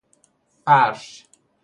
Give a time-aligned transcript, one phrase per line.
[0.65, 1.25] فرش